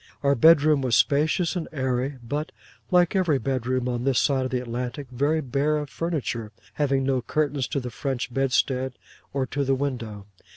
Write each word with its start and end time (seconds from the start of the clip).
Our 0.23 0.33
bedroom 0.33 0.81
was 0.81 0.95
spacious 0.95 1.55
and 1.55 1.67
airy, 1.71 2.17
but 2.23 2.51
(like 2.89 3.15
every 3.15 3.37
bedroom 3.37 3.87
on 3.87 4.03
this 4.03 4.17
side 4.17 4.45
of 4.45 4.49
the 4.49 4.59
Atlantic) 4.59 5.05
very 5.11 5.41
bare 5.41 5.77
of 5.77 5.91
furniture, 5.91 6.51
having 6.73 7.03
no 7.03 7.21
curtains 7.21 7.67
to 7.67 7.79
the 7.79 7.91
French 7.91 8.33
bedstead 8.33 8.93
or 9.31 9.45
to 9.45 9.63
the 9.63 9.75
window. 9.75 10.25